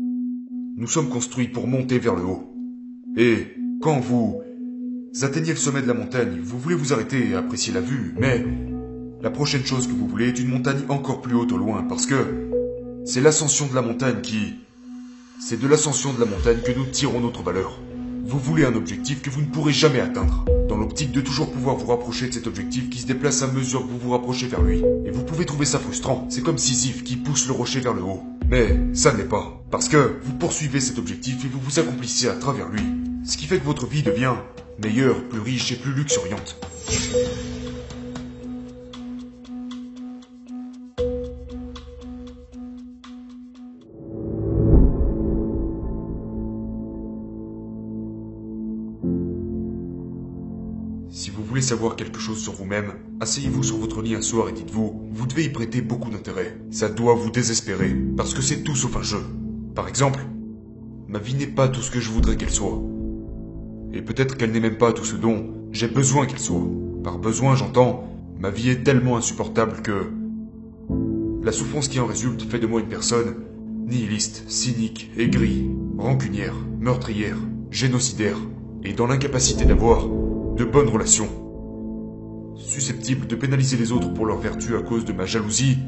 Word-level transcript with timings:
Nous 0.00 0.86
sommes 0.86 1.08
construits 1.08 1.48
pour 1.48 1.66
monter 1.66 1.98
vers 1.98 2.14
le 2.14 2.22
haut. 2.22 2.54
Et 3.16 3.48
quand 3.82 3.98
vous 3.98 4.40
atteignez 5.22 5.50
le 5.50 5.56
sommet 5.56 5.82
de 5.82 5.88
la 5.88 5.94
montagne, 5.94 6.38
vous 6.40 6.56
voulez 6.56 6.76
vous 6.76 6.92
arrêter 6.92 7.30
et 7.30 7.34
apprécier 7.34 7.72
la 7.72 7.80
vue, 7.80 8.14
mais 8.16 8.46
la 9.20 9.30
prochaine 9.30 9.64
chose 9.64 9.88
que 9.88 9.92
vous 9.92 10.06
voulez 10.06 10.28
est 10.28 10.38
une 10.38 10.50
montagne 10.50 10.82
encore 10.88 11.20
plus 11.20 11.34
haute 11.34 11.50
au 11.50 11.56
loin, 11.56 11.82
parce 11.82 12.06
que 12.06 12.14
c'est 13.04 13.20
l'ascension 13.20 13.66
de 13.66 13.74
la 13.74 13.82
montagne 13.82 14.20
qui... 14.22 14.54
C'est 15.40 15.60
de 15.60 15.66
l'ascension 15.66 16.12
de 16.12 16.20
la 16.20 16.26
montagne 16.26 16.60
que 16.64 16.70
nous 16.70 16.86
tirons 16.86 17.20
notre 17.20 17.42
valeur. 17.42 17.80
Vous 18.24 18.38
voulez 18.38 18.64
un 18.64 18.74
objectif 18.76 19.20
que 19.20 19.30
vous 19.30 19.40
ne 19.40 19.46
pourrez 19.46 19.72
jamais 19.72 20.00
atteindre, 20.00 20.44
dans 20.68 20.76
l'optique 20.76 21.10
de 21.10 21.20
toujours 21.20 21.50
pouvoir 21.50 21.74
vous 21.74 21.88
rapprocher 21.88 22.28
de 22.28 22.34
cet 22.34 22.46
objectif 22.46 22.88
qui 22.88 23.00
se 23.00 23.06
déplace 23.06 23.42
à 23.42 23.48
mesure 23.48 23.82
que 23.82 23.90
vous 23.90 23.98
vous 23.98 24.10
rapprochez 24.12 24.46
vers 24.46 24.62
lui. 24.62 24.80
Et 25.04 25.10
vous 25.10 25.24
pouvez 25.24 25.44
trouver 25.44 25.64
ça 25.64 25.80
frustrant, 25.80 26.26
c'est 26.30 26.42
comme 26.42 26.58
Sisyphe 26.58 27.02
qui 27.02 27.16
pousse 27.16 27.48
le 27.48 27.52
rocher 27.52 27.80
vers 27.80 27.94
le 27.94 28.02
haut. 28.02 28.22
Mais 28.48 28.78
ça 28.94 29.12
ne 29.12 29.18
l'est 29.18 29.28
pas, 29.28 29.62
parce 29.70 29.88
que 29.88 30.18
vous 30.22 30.32
poursuivez 30.32 30.80
cet 30.80 30.98
objectif 30.98 31.44
et 31.44 31.48
vous 31.48 31.60
vous 31.60 31.78
accomplissez 31.78 32.28
à 32.28 32.34
travers 32.34 32.68
lui. 32.68 32.82
Ce 33.26 33.36
qui 33.36 33.46
fait 33.46 33.58
que 33.58 33.64
votre 33.64 33.86
vie 33.86 34.02
devient 34.02 34.34
meilleure, 34.82 35.22
plus 35.28 35.40
riche 35.40 35.70
et 35.72 35.76
plus 35.76 35.92
luxuriante. 35.92 36.56
Voulez 51.58 51.66
savoir 51.66 51.96
quelque 51.96 52.20
chose 52.20 52.38
sur 52.38 52.52
vous-même, 52.52 52.92
asseyez-vous 53.18 53.64
sur 53.64 53.78
votre 53.78 54.00
lit 54.00 54.14
un 54.14 54.22
soir 54.22 54.48
et 54.48 54.52
dites-vous, 54.52 55.08
vous 55.10 55.26
devez 55.26 55.46
y 55.46 55.48
prêter 55.48 55.80
beaucoup 55.80 56.08
d'intérêt. 56.08 56.56
Ça 56.70 56.88
doit 56.88 57.14
vous 57.14 57.32
désespérer, 57.32 57.96
parce 58.16 58.32
que 58.32 58.42
c'est 58.42 58.62
tout 58.62 58.76
sauf 58.76 58.96
un 58.96 59.02
jeu. 59.02 59.24
Par 59.74 59.88
exemple, 59.88 60.20
ma 61.08 61.18
vie 61.18 61.34
n'est 61.34 61.48
pas 61.48 61.66
tout 61.68 61.80
ce 61.80 61.90
que 61.90 61.98
je 61.98 62.12
voudrais 62.12 62.36
qu'elle 62.36 62.52
soit. 62.52 62.80
Et 63.92 64.02
peut-être 64.02 64.36
qu'elle 64.36 64.52
n'est 64.52 64.60
même 64.60 64.78
pas 64.78 64.92
tout 64.92 65.04
ce 65.04 65.16
dont 65.16 65.46
j'ai 65.72 65.88
besoin 65.88 66.26
qu'elle 66.26 66.38
soit. 66.38 66.62
Par 67.02 67.18
besoin, 67.18 67.56
j'entends, 67.56 68.08
ma 68.38 68.50
vie 68.50 68.70
est 68.70 68.84
tellement 68.84 69.16
insupportable 69.16 69.82
que... 69.82 70.12
La 71.42 71.50
souffrance 71.50 71.88
qui 71.88 71.98
en 71.98 72.06
résulte 72.06 72.48
fait 72.48 72.60
de 72.60 72.68
moi 72.68 72.78
une 72.78 72.86
personne 72.86 73.34
nihiliste, 73.84 74.44
cynique, 74.48 75.10
aigrie, 75.18 75.68
rancunière, 75.96 76.54
meurtrière, 76.78 77.38
génocidaire, 77.72 78.38
et 78.84 78.92
dans 78.92 79.08
l'incapacité 79.08 79.64
d'avoir 79.64 80.06
de 80.06 80.64
bonnes 80.64 80.88
relations. 80.88 81.47
Susceptible 82.58 83.26
de 83.26 83.36
pénaliser 83.36 83.76
les 83.76 83.92
autres 83.92 84.12
pour 84.12 84.26
leur 84.26 84.38
vertu 84.38 84.76
à 84.76 84.82
cause 84.82 85.04
de 85.04 85.12
ma 85.12 85.24
jalousie, 85.24 85.78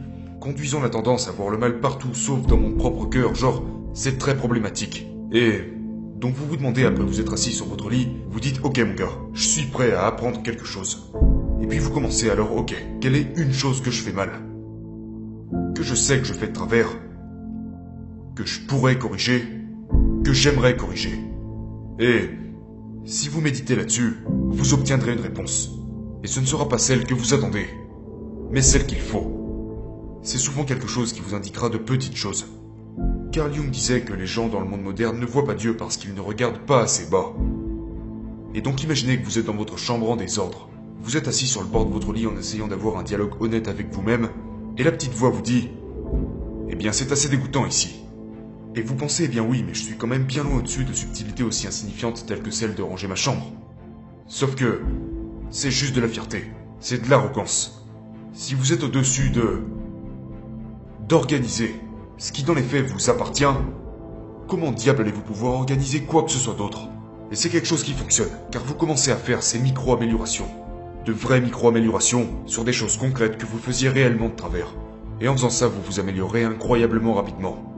conduisant 0.40 0.80
la 0.80 0.88
tendance 0.88 1.28
à 1.28 1.32
voir 1.32 1.50
le 1.50 1.58
mal 1.58 1.80
partout 1.80 2.14
sauf 2.14 2.46
dans 2.46 2.56
mon 2.56 2.76
propre 2.76 3.06
cœur, 3.06 3.34
genre, 3.34 3.64
c'est 3.92 4.18
très 4.18 4.36
problématique. 4.36 5.06
Et 5.32 5.60
donc 6.18 6.34
vous 6.34 6.46
vous 6.46 6.56
demandez 6.56 6.84
après 6.84 7.02
vous 7.04 7.20
être 7.20 7.32
assis 7.32 7.50
sur 7.50 7.66
votre 7.66 7.90
lit, 7.90 8.08
vous 8.30 8.40
dites 8.40 8.60
ok 8.62 8.78
mon 8.78 8.94
gars, 8.94 9.10
je 9.32 9.46
suis 9.46 9.66
prêt 9.66 9.92
à 9.92 10.06
apprendre 10.06 10.42
quelque 10.42 10.64
chose. 10.64 11.12
Et 11.60 11.66
puis 11.66 11.78
vous 11.78 11.90
commencez 11.90 12.30
alors 12.30 12.56
ok, 12.56 12.74
quelle 13.00 13.16
est 13.16 13.36
une 13.36 13.52
chose 13.52 13.82
que 13.82 13.90
je 13.90 14.00
fais 14.02 14.12
mal? 14.12 14.30
Que 15.74 15.82
je 15.82 15.94
sais 15.94 16.18
que 16.18 16.24
je 16.24 16.32
fais 16.32 16.46
de 16.46 16.52
travers 16.52 16.88
Que 18.36 18.44
je 18.44 18.60
pourrais 18.60 18.96
corriger 18.96 19.42
Que 20.24 20.32
j'aimerais 20.32 20.76
corriger 20.76 21.18
Et 21.98 22.30
si 23.04 23.28
vous 23.28 23.40
méditez 23.40 23.74
là-dessus, 23.74 24.18
vous 24.28 24.74
obtiendrez 24.74 25.12
une 25.12 25.20
réponse. 25.20 25.79
Et 26.22 26.26
ce 26.26 26.40
ne 26.40 26.46
sera 26.46 26.68
pas 26.68 26.78
celle 26.78 27.04
que 27.04 27.14
vous 27.14 27.32
attendez, 27.32 27.66
mais 28.50 28.62
celle 28.62 28.86
qu'il 28.86 29.00
faut. 29.00 30.18
C'est 30.22 30.38
souvent 30.38 30.64
quelque 30.64 30.86
chose 30.86 31.14
qui 31.14 31.20
vous 31.20 31.34
indiquera 31.34 31.70
de 31.70 31.78
petites 31.78 32.16
choses. 32.16 32.46
Carl 33.32 33.54
Jung 33.54 33.70
disait 33.70 34.02
que 34.02 34.12
les 34.12 34.26
gens 34.26 34.48
dans 34.48 34.60
le 34.60 34.66
monde 34.66 34.82
moderne 34.82 35.18
ne 35.18 35.24
voient 35.24 35.46
pas 35.46 35.54
Dieu 35.54 35.76
parce 35.76 35.96
qu'ils 35.96 36.14
ne 36.14 36.20
regardent 36.20 36.66
pas 36.66 36.82
assez 36.82 37.08
bas. 37.08 37.32
Et 38.54 38.60
donc 38.60 38.82
imaginez 38.82 39.18
que 39.18 39.24
vous 39.24 39.38
êtes 39.38 39.46
dans 39.46 39.56
votre 39.56 39.78
chambre 39.78 40.10
en 40.10 40.16
désordre. 40.16 40.68
Vous 41.02 41.16
êtes 41.16 41.28
assis 41.28 41.46
sur 41.46 41.62
le 41.62 41.68
bord 41.68 41.86
de 41.86 41.92
votre 41.92 42.12
lit 42.12 42.26
en 42.26 42.36
essayant 42.36 42.68
d'avoir 42.68 42.98
un 42.98 43.02
dialogue 43.02 43.40
honnête 43.40 43.68
avec 43.68 43.90
vous-même, 43.90 44.28
et 44.76 44.82
la 44.82 44.92
petite 44.92 45.14
voix 45.14 45.30
vous 45.30 45.40
dit⁇ 45.40 45.62
Eh 46.68 46.74
bien 46.74 46.92
c'est 46.92 47.12
assez 47.12 47.30
dégoûtant 47.30 47.64
ici. 47.64 48.00
Et 48.76 48.82
vous 48.82 48.94
pensez, 48.94 49.24
eh 49.24 49.28
bien 49.28 49.42
oui, 49.42 49.64
mais 49.66 49.74
je 49.74 49.82
suis 49.82 49.96
quand 49.96 50.06
même 50.06 50.24
bien 50.24 50.44
loin 50.44 50.58
au-dessus 50.58 50.84
de 50.84 50.92
subtilités 50.92 51.42
aussi 51.42 51.66
insignifiantes 51.66 52.26
telles 52.26 52.42
que 52.42 52.50
celle 52.50 52.74
de 52.74 52.82
ranger 52.82 53.08
ma 53.08 53.14
chambre. 53.14 53.50
Sauf 54.26 54.54
que, 54.54 54.82
c'est 55.50 55.70
juste 55.70 55.96
de 55.96 56.00
la 56.00 56.08
fierté, 56.08 56.44
c'est 56.78 57.04
de 57.04 57.10
l'arrogance. 57.10 57.84
Si 58.32 58.54
vous 58.54 58.72
êtes 58.72 58.84
au-dessus 58.84 59.30
de... 59.30 59.62
d'organiser, 61.08 61.74
ce 62.18 62.30
qui 62.30 62.44
dans 62.44 62.54
les 62.54 62.62
faits 62.62 62.86
vous 62.86 63.10
appartient, 63.10 63.44
comment 64.46 64.70
diable 64.70 65.02
allez-vous 65.02 65.22
pouvoir 65.22 65.54
organiser 65.54 66.02
quoi 66.02 66.22
que 66.22 66.30
ce 66.30 66.38
soit 66.38 66.54
d'autre? 66.54 66.88
Et 67.32 67.34
c'est 67.34 67.48
quelque 67.48 67.66
chose 67.66 67.82
qui 67.82 67.92
fonctionne, 67.92 68.30
car 68.52 68.62
vous 68.62 68.74
commencez 68.74 69.10
à 69.10 69.16
faire 69.16 69.42
ces 69.42 69.58
micro-améliorations. 69.58 70.48
De 71.04 71.12
vraies 71.12 71.40
micro-améliorations 71.40 72.28
sur 72.46 72.64
des 72.64 72.72
choses 72.72 72.96
concrètes 72.96 73.36
que 73.36 73.46
vous 73.46 73.58
faisiez 73.58 73.88
réellement 73.88 74.28
de 74.28 74.34
travers. 74.34 74.74
Et 75.20 75.28
en 75.28 75.32
faisant 75.32 75.50
ça, 75.50 75.66
vous 75.66 75.82
vous 75.82 75.98
améliorez 75.98 76.44
incroyablement 76.44 77.14
rapidement. 77.14 77.69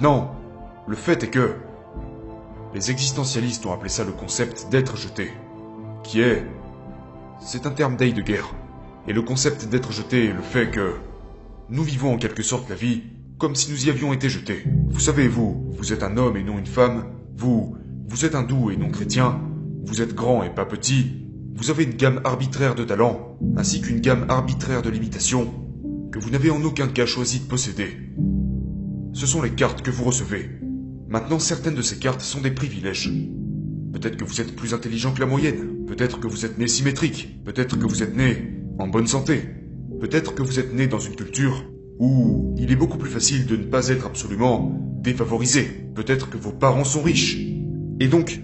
Maintenant, 0.00 0.34
le 0.88 0.96
fait 0.96 1.24
est 1.24 1.28
que 1.28 1.56
les 2.72 2.90
existentialistes 2.90 3.66
ont 3.66 3.72
appelé 3.74 3.90
ça 3.90 4.02
le 4.02 4.12
concept 4.12 4.68
d'être 4.70 4.96
jeté, 4.96 5.30
qui 6.02 6.22
est... 6.22 6.46
C'est 7.38 7.66
un 7.66 7.70
terme 7.70 7.96
d'Heidegger. 7.96 8.44
Et 9.06 9.12
le 9.12 9.20
concept 9.20 9.66
d'être 9.68 9.92
jeté 9.92 10.24
est 10.24 10.32
le 10.32 10.40
fait 10.40 10.70
que 10.70 10.94
nous 11.68 11.82
vivons 11.82 12.14
en 12.14 12.16
quelque 12.16 12.42
sorte 12.42 12.70
la 12.70 12.76
vie 12.76 13.02
comme 13.36 13.54
si 13.54 13.70
nous 13.70 13.88
y 13.88 13.90
avions 13.90 14.14
été 14.14 14.30
jetés. 14.30 14.64
Vous 14.88 15.00
savez, 15.00 15.28
vous, 15.28 15.66
vous 15.68 15.92
êtes 15.92 16.02
un 16.02 16.16
homme 16.16 16.38
et 16.38 16.44
non 16.44 16.58
une 16.58 16.64
femme, 16.64 17.04
vous, 17.36 17.76
vous 18.08 18.24
êtes 18.24 18.34
hindou 18.34 18.70
et 18.70 18.78
non 18.78 18.88
chrétien, 18.88 19.38
vous 19.84 20.00
êtes 20.00 20.14
grand 20.14 20.42
et 20.42 20.48
pas 20.48 20.64
petit, 20.64 21.26
vous 21.54 21.68
avez 21.68 21.84
une 21.84 21.96
gamme 21.96 22.22
arbitraire 22.24 22.74
de 22.74 22.84
talents, 22.84 23.36
ainsi 23.58 23.82
qu'une 23.82 24.00
gamme 24.00 24.24
arbitraire 24.30 24.80
de 24.80 24.88
limitations, 24.88 25.52
que 26.10 26.18
vous 26.18 26.30
n'avez 26.30 26.50
en 26.50 26.62
aucun 26.62 26.88
cas 26.88 27.04
choisi 27.04 27.40
de 27.40 27.48
posséder. 27.48 27.98
Ce 29.12 29.26
sont 29.26 29.42
les 29.42 29.50
cartes 29.50 29.82
que 29.82 29.90
vous 29.90 30.04
recevez. 30.04 30.48
Maintenant, 31.08 31.40
certaines 31.40 31.74
de 31.74 31.82
ces 31.82 31.98
cartes 31.98 32.20
sont 32.20 32.40
des 32.40 32.52
privilèges. 32.52 33.10
Peut-être 33.92 34.16
que 34.16 34.24
vous 34.24 34.40
êtes 34.40 34.54
plus 34.54 34.72
intelligent 34.72 35.12
que 35.12 35.20
la 35.20 35.26
moyenne, 35.26 35.84
peut-être 35.86 36.20
que 36.20 36.28
vous 36.28 36.44
êtes 36.44 36.58
né 36.58 36.68
symétrique, 36.68 37.42
peut-être 37.44 37.76
que 37.76 37.86
vous 37.86 38.04
êtes 38.04 38.16
né 38.16 38.54
en 38.78 38.86
bonne 38.86 39.08
santé, 39.08 39.42
peut-être 40.00 40.34
que 40.34 40.42
vous 40.42 40.60
êtes 40.60 40.72
né 40.72 40.86
dans 40.86 41.00
une 41.00 41.16
culture 41.16 41.64
où 41.98 42.54
il 42.56 42.70
est 42.70 42.76
beaucoup 42.76 42.98
plus 42.98 43.10
facile 43.10 43.46
de 43.46 43.56
ne 43.56 43.64
pas 43.64 43.88
être 43.88 44.06
absolument 44.06 44.80
défavorisé, 45.02 45.64
peut-être 45.94 46.30
que 46.30 46.38
vos 46.38 46.52
parents 46.52 46.84
sont 46.84 47.02
riches. 47.02 47.36
Et 47.98 48.06
donc, 48.06 48.40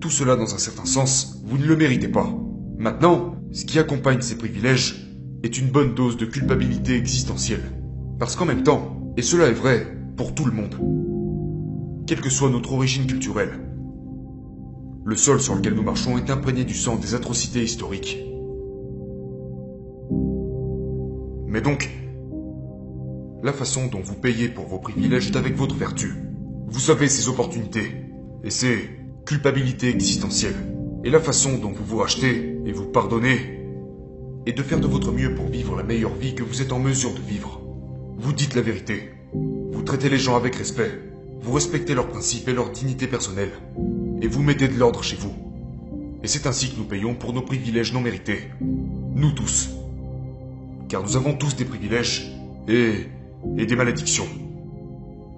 tout 0.00 0.10
cela 0.10 0.34
dans 0.34 0.54
un 0.54 0.58
certain 0.58 0.86
sens, 0.86 1.42
vous 1.44 1.58
ne 1.58 1.66
le 1.66 1.76
méritez 1.76 2.08
pas. 2.08 2.34
Maintenant, 2.78 3.36
ce 3.52 3.66
qui 3.66 3.78
accompagne 3.78 4.22
ces 4.22 4.38
privilèges 4.38 5.14
est 5.42 5.58
une 5.58 5.68
bonne 5.68 5.94
dose 5.94 6.16
de 6.16 6.24
culpabilité 6.24 6.96
existentielle. 6.96 7.72
Parce 8.18 8.34
qu'en 8.34 8.46
même 8.46 8.62
temps, 8.62 8.97
et 9.18 9.22
cela 9.22 9.48
est 9.48 9.52
vrai 9.52 9.84
pour 10.16 10.32
tout 10.32 10.44
le 10.44 10.52
monde. 10.52 10.76
Quelle 12.06 12.20
que 12.20 12.30
soit 12.30 12.50
notre 12.50 12.72
origine 12.72 13.04
culturelle, 13.04 13.50
le 15.04 15.16
sol 15.16 15.40
sur 15.40 15.56
lequel 15.56 15.74
nous 15.74 15.82
marchons 15.82 16.16
est 16.18 16.30
imprégné 16.30 16.62
du 16.62 16.74
sang 16.74 16.94
des 16.94 17.16
atrocités 17.16 17.64
historiques. 17.64 18.16
Mais 21.48 21.60
donc, 21.60 21.90
la 23.42 23.52
façon 23.52 23.88
dont 23.88 24.00
vous 24.00 24.14
payez 24.14 24.48
pour 24.48 24.66
vos 24.66 24.78
privilèges 24.78 25.26
est 25.26 25.36
avec 25.36 25.56
votre 25.56 25.74
vertu. 25.74 26.14
Vous 26.68 26.92
avez 26.92 27.08
ces 27.08 27.28
opportunités 27.28 28.04
et 28.44 28.50
ces 28.50 28.88
culpabilités 29.26 29.88
existentielles. 29.88 30.76
Et 31.02 31.10
la 31.10 31.18
façon 31.18 31.58
dont 31.58 31.72
vous 31.72 31.84
vous 31.84 31.98
rachetez 31.98 32.60
et 32.64 32.70
vous 32.70 32.86
pardonnez 32.86 33.66
est 34.46 34.52
de 34.52 34.62
faire 34.62 34.78
de 34.78 34.86
votre 34.86 35.10
mieux 35.10 35.34
pour 35.34 35.46
vivre 35.46 35.76
la 35.76 35.82
meilleure 35.82 36.14
vie 36.14 36.36
que 36.36 36.44
vous 36.44 36.62
êtes 36.62 36.72
en 36.72 36.78
mesure 36.78 37.14
de 37.14 37.20
vivre. 37.20 37.64
Vous 38.20 38.32
dites 38.32 38.56
la 38.56 38.62
vérité. 38.62 39.12
Traitez 39.88 40.10
les 40.10 40.18
gens 40.18 40.36
avec 40.36 40.54
respect. 40.54 41.00
Vous 41.40 41.52
respectez 41.52 41.94
leurs 41.94 42.08
principes 42.08 42.46
et 42.48 42.52
leur 42.52 42.68
dignité 42.68 43.06
personnelle. 43.06 43.52
Et 44.20 44.28
vous 44.28 44.42
mettez 44.42 44.68
de 44.68 44.78
l'ordre 44.78 45.02
chez 45.02 45.16
vous. 45.16 45.34
Et 46.22 46.28
c'est 46.28 46.46
ainsi 46.46 46.70
que 46.70 46.76
nous 46.76 46.84
payons 46.84 47.14
pour 47.14 47.32
nos 47.32 47.40
privilèges 47.40 47.94
non 47.94 48.02
mérités. 48.02 48.50
Nous 48.60 49.32
tous. 49.32 49.70
Car 50.90 51.02
nous 51.02 51.16
avons 51.16 51.32
tous 51.32 51.56
des 51.56 51.64
privilèges 51.64 52.30
et... 52.68 53.06
et 53.56 53.64
des 53.64 53.76
malédictions. 53.76 54.28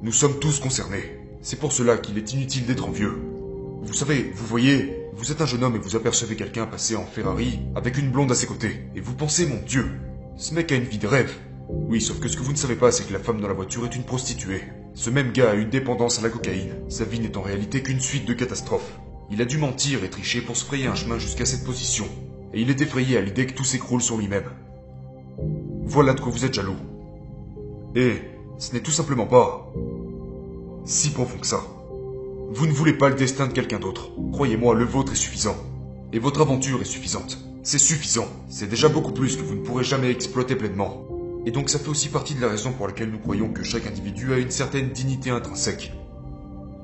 Nous 0.02 0.10
sommes 0.10 0.40
tous 0.40 0.58
concernés. 0.58 1.20
C'est 1.42 1.60
pour 1.60 1.70
cela 1.70 1.96
qu'il 1.96 2.18
est 2.18 2.32
inutile 2.32 2.66
d'être 2.66 2.88
envieux. 2.88 3.22
Vous 3.82 3.94
savez, 3.94 4.32
vous 4.34 4.46
voyez, 4.46 4.96
vous 5.12 5.30
êtes 5.30 5.42
un 5.42 5.46
jeune 5.46 5.62
homme 5.62 5.76
et 5.76 5.78
vous 5.78 5.94
apercevez 5.94 6.34
quelqu'un 6.34 6.66
passer 6.66 6.96
en 6.96 7.06
Ferrari 7.06 7.60
avec 7.76 7.98
une 7.98 8.10
blonde 8.10 8.32
à 8.32 8.34
ses 8.34 8.48
côtés. 8.48 8.80
Et 8.96 9.00
vous 9.00 9.14
pensez, 9.14 9.46
mon 9.46 9.62
Dieu, 9.64 9.92
ce 10.36 10.54
mec 10.54 10.72
a 10.72 10.74
une 10.74 10.82
vie 10.82 10.98
de 10.98 11.06
rêve. 11.06 11.32
Oui, 11.88 12.00
sauf 12.00 12.20
que 12.20 12.28
ce 12.28 12.36
que 12.36 12.42
vous 12.42 12.52
ne 12.52 12.56
savez 12.56 12.76
pas, 12.76 12.92
c'est 12.92 13.06
que 13.06 13.12
la 13.12 13.18
femme 13.18 13.40
dans 13.40 13.48
la 13.48 13.54
voiture 13.54 13.84
est 13.84 13.96
une 13.96 14.04
prostituée. 14.04 14.62
Ce 14.94 15.10
même 15.10 15.32
gars 15.32 15.50
a 15.50 15.54
une 15.54 15.70
dépendance 15.70 16.18
à 16.18 16.22
la 16.22 16.28
cocaïne. 16.28 16.74
Sa 16.88 17.04
vie 17.04 17.20
n'est 17.20 17.36
en 17.36 17.42
réalité 17.42 17.82
qu'une 17.82 18.00
suite 18.00 18.26
de 18.26 18.32
catastrophes. 18.32 18.98
Il 19.30 19.40
a 19.42 19.44
dû 19.44 19.58
mentir 19.58 20.04
et 20.04 20.10
tricher 20.10 20.40
pour 20.40 20.56
se 20.56 20.64
frayer 20.64 20.86
un 20.86 20.94
chemin 20.94 21.18
jusqu'à 21.18 21.46
cette 21.46 21.64
position. 21.64 22.06
Et 22.52 22.60
il 22.60 22.70
est 22.70 22.80
effrayé 22.80 23.16
à 23.16 23.20
l'idée 23.20 23.46
que 23.46 23.54
tout 23.54 23.64
s'écroule 23.64 24.02
sur 24.02 24.16
lui-même. 24.16 24.50
Voilà 25.84 26.14
de 26.14 26.20
quoi 26.20 26.32
vous 26.32 26.44
êtes 26.44 26.54
jaloux. 26.54 26.76
Et 27.94 28.16
ce 28.58 28.72
n'est 28.72 28.80
tout 28.80 28.90
simplement 28.90 29.26
pas 29.26 29.72
si 30.84 31.10
profond 31.10 31.38
que 31.38 31.46
ça. 31.46 31.62
Vous 32.52 32.66
ne 32.66 32.72
voulez 32.72 32.92
pas 32.92 33.08
le 33.08 33.14
destin 33.14 33.46
de 33.46 33.52
quelqu'un 33.52 33.78
d'autre. 33.78 34.10
Croyez-moi, 34.32 34.74
le 34.74 34.84
vôtre 34.84 35.12
est 35.12 35.16
suffisant. 35.16 35.56
Et 36.12 36.18
votre 36.18 36.40
aventure 36.40 36.80
est 36.80 36.84
suffisante. 36.84 37.38
C'est 37.62 37.78
suffisant. 37.78 38.26
C'est 38.48 38.68
déjà 38.68 38.88
beaucoup 38.88 39.12
plus 39.12 39.36
que 39.36 39.42
vous 39.42 39.54
ne 39.54 39.60
pourrez 39.60 39.84
jamais 39.84 40.10
exploiter 40.10 40.56
pleinement. 40.56 41.09
Et 41.46 41.50
donc 41.52 41.70
ça 41.70 41.78
fait 41.78 41.88
aussi 41.88 42.08
partie 42.08 42.34
de 42.34 42.40
la 42.40 42.48
raison 42.48 42.72
pour 42.72 42.86
laquelle 42.86 43.10
nous 43.10 43.18
croyons 43.18 43.52
que 43.52 43.62
chaque 43.62 43.86
individu 43.86 44.32
a 44.34 44.38
une 44.38 44.50
certaine 44.50 44.90
dignité 44.90 45.30
intrinsèque. 45.30 45.92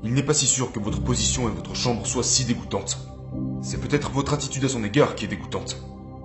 Il 0.03 0.13
n'est 0.13 0.23
pas 0.23 0.33
si 0.33 0.47
sûr 0.47 0.71
que 0.71 0.79
votre 0.79 1.03
position 1.03 1.47
et 1.47 1.51
votre 1.51 1.75
chambre 1.75 2.05
soient 2.07 2.23
si 2.23 2.45
dégoûtantes. 2.45 2.97
C'est 3.61 3.79
peut-être 3.79 4.11
votre 4.11 4.33
attitude 4.33 4.65
à 4.65 4.69
son 4.69 4.83
égard 4.83 5.15
qui 5.15 5.25
est 5.25 5.27
dégoûtante. 5.27 5.77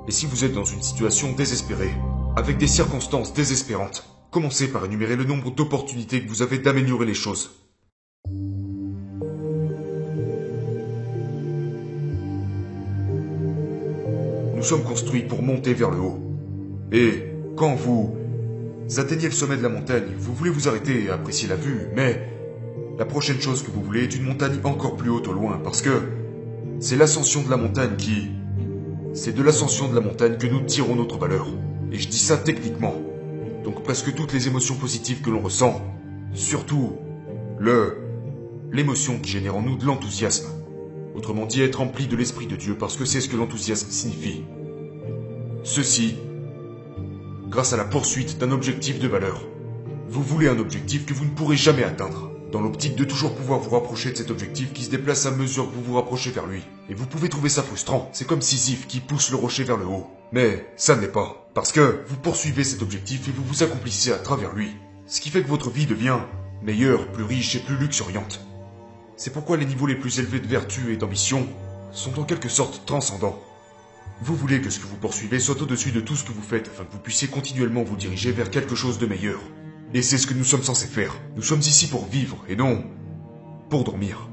Et 0.09 0.13
si 0.13 0.27
vous 0.27 0.45
êtes 0.45 0.55
dans 0.55 0.65
une 0.65 0.83
situation 0.83 1.33
désespérée, 1.33 1.95
avec 2.37 2.57
des 2.57 2.67
circonstances 2.67 3.35
désespérantes, 3.35 4.05
commencez 4.31 4.69
par 4.69 4.85
énumérer 4.85 5.17
le 5.17 5.25
nombre 5.25 5.51
d'opportunités 5.51 6.23
que 6.23 6.29
vous 6.29 6.43
avez 6.43 6.59
d'améliorer 6.59 7.07
les 7.07 7.15
choses. 7.15 7.51
Nous 14.57 14.63
sommes 14.63 14.85
construits 14.85 15.23
pour 15.23 15.43
monter 15.43 15.75
vers 15.75 15.91
le 15.91 15.99
haut. 15.99 16.21
Et 16.93 17.25
quand 17.57 17.75
vous 17.75 18.17
atteignez 19.01 19.27
le 19.27 19.33
sommet 19.33 19.57
de 19.57 19.63
la 19.63 19.69
montagne, 19.69 20.05
vous 20.19 20.35
voulez 20.35 20.51
vous 20.51 20.69
arrêter 20.69 21.05
et 21.05 21.11
apprécier 21.11 21.49
la 21.49 21.57
vue, 21.57 21.89
mais 21.95 22.29
la 22.99 23.05
prochaine 23.05 23.41
chose 23.41 23.63
que 23.63 23.71
vous 23.71 23.83
voulez 23.83 24.03
est 24.03 24.15
une 24.15 24.25
montagne 24.25 24.59
encore 24.65 24.97
plus 24.97 25.11
haute 25.11 25.29
au 25.29 25.33
loin, 25.33 25.61
parce 25.63 25.83
que 25.83 26.03
c'est 26.81 26.97
l'ascension 26.97 27.43
de 27.43 27.51
la 27.51 27.57
montagne 27.57 27.97
qui... 27.97 28.31
C'est 29.15 29.35
de 29.35 29.43
l'ascension 29.43 29.89
de 29.89 29.95
la 29.95 30.01
montagne 30.01 30.37
que 30.39 30.47
nous 30.47 30.61
tirons 30.63 30.97
notre 30.97 31.19
valeur. 31.19 31.47
Et 31.93 31.99
je 31.99 32.09
dis 32.09 32.19
ça 32.19 32.37
techniquement. 32.37 32.95
Donc 33.63 33.83
presque 33.83 34.15
toutes 34.15 34.33
les 34.33 34.49
émotions 34.49 34.75
positives 34.75 35.21
que 35.21 35.31
l'on 35.31 35.41
ressent, 35.41 35.81
surtout 36.33 36.95
le... 37.59 37.99
l'émotion 38.73 39.19
qui 39.19 39.31
génère 39.31 39.57
en 39.57 39.63
nous 39.63 39.77
de 39.77 39.85
l'enthousiasme. 39.85 40.49
Autrement 41.15 41.45
dit, 41.47 41.63
être 41.63 41.77
rempli 41.77 42.07
de 42.07 42.17
l'Esprit 42.17 42.47
de 42.47 42.57
Dieu 42.57 42.75
parce 42.75 42.97
que 42.97 43.05
c'est 43.05 43.21
ce 43.21 43.29
que 43.29 43.37
l'enthousiasme 43.37 43.91
signifie. 43.91 44.43
Ceci, 45.63 46.17
grâce 47.53 47.75
à 47.75 47.77
la 47.77 47.85
poursuite 47.85 48.39
d'un 48.39 48.51
objectif 48.51 48.99
de 48.99 49.07
valeur. 49.07 49.43
Vous 50.09 50.23
voulez 50.23 50.49
un 50.49 50.59
objectif 50.59 51.05
que 51.05 51.13
vous 51.13 51.27
ne 51.27 51.35
pourrez 51.35 51.57
jamais 51.57 51.85
atteindre 51.85 52.33
dans 52.51 52.63
l'optique 52.63 52.97
de 52.97 53.05
toujours 53.05 53.35
pouvoir 53.35 53.61
vous 53.61 53.71
rapprocher 53.71 54.11
de 54.11 54.17
cet 54.17 54.31
objectif 54.31 54.73
qui 54.73 54.85
se 54.85 54.91
déplace 54.91 55.27
à 55.27 55.31
mesure 55.31 55.69
que 55.69 55.75
vous 55.75 55.83
vous 55.83 55.97
rapprochez 55.97 56.31
vers 56.31 56.47
lui. 56.47 56.63
Et 56.89 56.95
vous 56.95 57.05
pouvez 57.07 57.29
trouver 57.29 57.51
ça 57.51 57.63
frustrant, 57.63 58.09
c'est 58.15 58.27
comme 58.27 58.41
Sisyphe 58.41 58.87
qui 58.87 59.01
pousse 59.01 59.31
le 59.31 59.37
rocher 59.37 59.65
vers 59.65 59.77
le 59.77 59.85
haut. 59.85 60.07
Mais 60.33 60.67
ça 60.77 60.97
ne 60.97 61.03
l'est 61.03 61.09
pas, 61.09 61.51
parce 61.53 61.73
que 61.73 62.03
vous 62.07 62.17
poursuivez 62.17 62.65
cet 62.65 62.81
objectif 62.81 63.29
et 63.29 63.33
vous 63.33 63.45
vous 63.45 63.63
accomplissez 63.63 64.13
à 64.13 64.19
travers 64.19 64.55
lui. 64.55 64.71
Ce 65.07 65.21
qui 65.21 65.29
fait 65.29 65.43
que 65.43 65.49
votre 65.49 65.69
vie 65.69 65.87
devient 65.87 66.21
meilleure, 66.63 67.13
plus 67.13 67.25
riche 67.25 67.55
et 67.55 67.61
plus 67.61 67.77
luxuriante. 67.77 68.41
C'est 69.19 69.33
pourquoi 69.33 69.59
les 69.59 69.67
niveaux 69.67 69.87
les 69.87 69.95
plus 69.95 70.21
élevés 70.21 70.41
de 70.41 70.49
vertu 70.49 70.91
et 70.91 70.97
d'ambition 70.97 71.47
sont 71.91 72.19
en 72.19 72.25
quelque 72.25 72.49
sorte 72.49 72.87
transcendants. 72.87 73.39
Vous 74.25 74.37
voulez 74.37 74.61
que 74.61 74.71
ce 74.71 74.79
que 74.79 74.87
vous 74.87 74.99
poursuivez 74.99 75.41
soit 75.41 75.61
au-dessus 75.61 75.91
de 75.91 75.99
tout 75.99 76.15
ce 76.15 76.23
que 76.23 76.31
vous 76.31 76.43
faites 76.43 76.69
afin 76.69 76.85
que 76.85 76.93
vous 76.93 77.01
puissiez 77.01 77.27
continuellement 77.27 77.83
vous 77.83 77.97
diriger 77.97 78.31
vers 78.31 78.51
quelque 78.51 78.77
chose 78.77 79.01
de 79.01 79.07
meilleur. 79.07 79.41
Et 79.95 80.03
c'est 80.03 80.17
ce 80.17 80.29
que 80.29 80.35
nous 80.35 80.45
sommes 80.45 80.63
censés 80.63 80.87
faire. 80.87 81.13
Nous 81.35 81.43
sommes 81.43 81.59
ici 81.59 81.89
pour 81.89 82.07
vivre, 82.07 82.37
et 82.49 82.55
non 82.55 82.85
pour 83.69 83.83
dormir. 83.83 84.29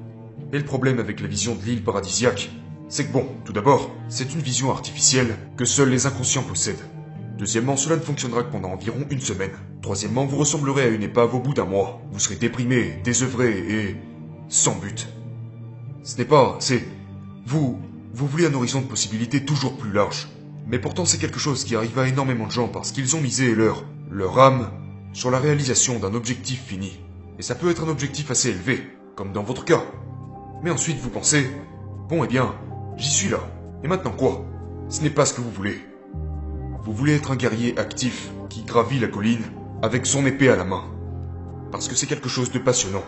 Et 0.54 0.60
le 0.60 0.64
problème 0.64 1.00
avec 1.00 1.22
la 1.22 1.28
vision 1.28 1.56
de 1.56 1.64
l'île 1.64 1.84
paradisiaque, 1.84 2.52
c'est 2.88 3.08
que 3.08 3.12
bon, 3.12 3.26
tout 3.46 3.52
d'abord, 3.52 3.90
c'est 4.10 4.32
une 4.36 4.42
vision 4.42 4.70
artificielle 4.70 5.36
que 5.58 5.66
seuls 5.66 5.90
les 5.90 6.06
inconscients 6.06 6.44
possèdent. 6.44 6.86
Deuxièmement, 7.40 7.76
cela 7.76 7.96
ne 7.96 8.02
fonctionnera 8.02 8.44
que 8.44 8.52
pendant 8.52 8.70
environ 8.70 9.08
une 9.10 9.22
semaine. 9.22 9.58
Troisièmement, 9.82 10.28
vous 10.28 10.38
ressemblerez 10.38 10.84
à 10.84 10.90
une 10.90 11.02
épave 11.02 11.34
au 11.34 11.40
bout 11.40 11.56
d'un 11.56 11.66
mois. 11.66 12.00
Vous 12.12 12.20
serez 12.20 12.36
déprimé, 12.36 13.02
désœuvré 13.04 13.58
et 13.58 13.96
sans 14.50 14.76
but. 14.76 15.08
Ce 16.04 16.16
n'est 16.18 16.26
pas, 16.26 16.58
c'est... 16.60 16.84
Vous, 17.48 17.80
vous 18.14 18.28
voulez 18.28 18.48
un 18.48 18.54
horizon 18.54 18.82
de 18.82 18.88
possibilités 18.88 19.46
toujours 19.46 19.78
plus 19.78 19.92
large. 19.92 20.30
Mais 20.68 20.80
pourtant 20.80 21.06
c'est 21.06 21.18
quelque 21.18 21.40
chose 21.40 21.64
qui 21.64 21.76
arrive 21.76 21.98
à 22.00 22.08
énormément 22.08 22.48
de 22.48 22.52
gens 22.52 22.68
parce 22.68 22.92
qu'ils 22.92 23.16
ont 23.16 23.22
misé 23.22 23.54
leur, 23.56 23.84
leur 24.10 24.40
âme 24.40 24.72
sur 25.14 25.32
la 25.32 25.40
réalisation 25.40 26.00
d'un 26.00 26.14
objectif 26.14 26.64
fini. 26.66 27.00
Et 27.38 27.42
ça 27.42 27.56
peut 27.56 27.70
être 27.70 27.84
un 27.84 27.90
objectif 27.90 28.32
assez 28.32 28.50
élevé, 28.50 28.88
comme 29.16 29.32
dans 29.32 29.44
votre 29.44 29.66
cas. 29.66 29.84
Mais 30.64 30.72
ensuite 30.72 31.00
vous 31.00 31.10
pensez, 31.10 31.50
bon 32.10 32.24
eh 32.24 32.28
bien, 32.28 32.54
j'y 32.98 33.10
suis 33.10 33.30
là. 33.30 33.40
Et 33.84 33.88
maintenant 33.88 34.12
quoi? 34.12 34.46
Ce 34.90 35.02
n'est 35.02 35.10
pas 35.10 35.26
ce 35.26 35.34
que 35.34 35.42
vous 35.42 35.52
voulez. 35.52 35.80
Vous 36.84 36.94
voulez 36.94 37.16
être 37.16 37.32
un 37.32 37.36
guerrier 37.36 37.78
actif 37.78 38.32
qui 38.50 38.64
gravit 38.64 39.00
la 39.00 39.08
colline 39.08 39.44
avec 39.82 40.06
son 40.06 40.26
épée 40.26 40.50
à 40.50 40.56
la 40.56 40.66
main. 40.66 40.84
Parce 41.72 41.88
que 41.88 41.96
c'est 41.96 42.08
quelque 42.08 42.30
chose 42.30 42.52
de 42.52 42.60
passionnant. 42.60 43.04